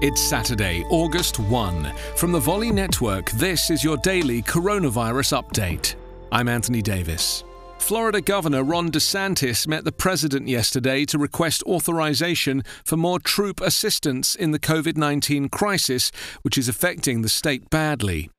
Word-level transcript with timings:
It's 0.00 0.20
Saturday, 0.20 0.84
August 0.90 1.38
1. 1.38 1.92
From 2.16 2.32
the 2.32 2.40
Volley 2.40 2.72
Network, 2.72 3.30
this 3.30 3.70
is 3.70 3.84
your 3.84 3.96
daily 3.98 4.42
coronavirus 4.42 5.40
update. 5.40 5.94
I'm 6.32 6.48
Anthony 6.48 6.82
Davis. 6.82 7.44
Florida 7.78 8.20
Governor 8.20 8.64
Ron 8.64 8.90
DeSantis 8.90 9.68
met 9.68 9.84
the 9.84 9.92
president 9.92 10.48
yesterday 10.48 11.04
to 11.06 11.16
request 11.16 11.62
authorization 11.62 12.64
for 12.84 12.96
more 12.96 13.20
troop 13.20 13.60
assistance 13.60 14.34
in 14.34 14.50
the 14.50 14.58
COVID 14.58 14.96
19 14.96 15.48
crisis, 15.48 16.10
which 16.42 16.58
is 16.58 16.68
affecting 16.68 17.22
the 17.22 17.28
state 17.28 17.70
badly. 17.70 18.30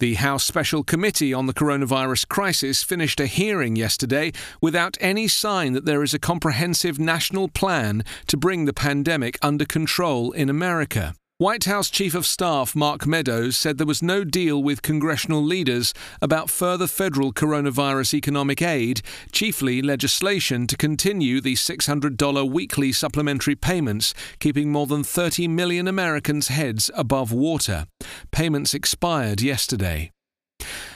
The 0.00 0.14
House 0.14 0.44
Special 0.44 0.84
Committee 0.84 1.34
on 1.34 1.46
the 1.46 1.52
Coronavirus 1.52 2.28
Crisis 2.28 2.84
finished 2.84 3.18
a 3.18 3.26
hearing 3.26 3.74
yesterday 3.74 4.30
without 4.62 4.96
any 5.00 5.26
sign 5.26 5.72
that 5.72 5.86
there 5.86 6.04
is 6.04 6.14
a 6.14 6.20
comprehensive 6.20 7.00
national 7.00 7.48
plan 7.48 8.04
to 8.28 8.36
bring 8.36 8.64
the 8.64 8.72
pandemic 8.72 9.40
under 9.42 9.64
control 9.64 10.30
in 10.30 10.48
America. 10.48 11.16
White 11.40 11.66
House 11.66 11.88
Chief 11.88 12.16
of 12.16 12.26
Staff 12.26 12.74
Mark 12.74 13.06
Meadows 13.06 13.56
said 13.56 13.78
there 13.78 13.86
was 13.86 14.02
no 14.02 14.24
deal 14.24 14.60
with 14.60 14.82
congressional 14.82 15.40
leaders 15.40 15.94
about 16.20 16.50
further 16.50 16.88
federal 16.88 17.32
coronavirus 17.32 18.14
economic 18.14 18.60
aid, 18.60 19.02
chiefly 19.30 19.80
legislation 19.80 20.66
to 20.66 20.76
continue 20.76 21.40
the 21.40 21.54
$600 21.54 22.50
weekly 22.50 22.90
supplementary 22.90 23.54
payments, 23.54 24.14
keeping 24.40 24.72
more 24.72 24.88
than 24.88 25.04
30 25.04 25.46
million 25.46 25.86
Americans' 25.86 26.48
heads 26.48 26.90
above 26.96 27.32
water. 27.32 27.86
Payments 28.32 28.74
expired 28.74 29.40
yesterday. 29.40 30.10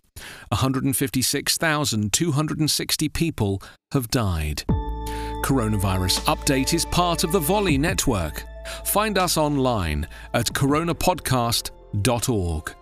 156,260 0.50 3.10
people 3.10 3.64
have 3.94 4.12
died. 4.12 4.64
Coronavirus 5.44 6.20
Update 6.26 6.76
is 6.76 6.86
part 6.86 7.24
of 7.24 7.32
the 7.32 7.40
Volley 7.40 7.80
Network. 7.80 8.44
Find 8.84 9.18
us 9.18 9.36
online 9.36 10.08
at 10.36 10.54
coronapodcast.org. 10.54 12.76